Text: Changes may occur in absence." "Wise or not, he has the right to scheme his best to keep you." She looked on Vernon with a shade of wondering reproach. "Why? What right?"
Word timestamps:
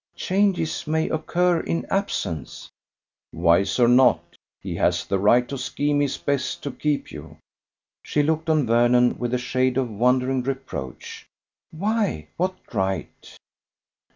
Changes 0.15 0.87
may 0.87 1.07
occur 1.09 1.59
in 1.59 1.85
absence." 1.91 2.71
"Wise 3.31 3.79
or 3.79 3.87
not, 3.87 4.35
he 4.59 4.73
has 4.73 5.05
the 5.05 5.19
right 5.19 5.47
to 5.47 5.59
scheme 5.59 5.99
his 5.99 6.17
best 6.17 6.63
to 6.63 6.71
keep 6.71 7.11
you." 7.11 7.37
She 8.01 8.23
looked 8.23 8.49
on 8.49 8.65
Vernon 8.65 9.19
with 9.19 9.31
a 9.31 9.37
shade 9.37 9.77
of 9.77 9.91
wondering 9.91 10.41
reproach. 10.41 11.27
"Why? 11.69 12.29
What 12.37 12.55
right?" 12.73 13.37